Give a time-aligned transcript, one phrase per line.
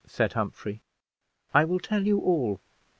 [0.07, 0.81] said Humphrey.
[1.53, 2.59] "I will tell you all.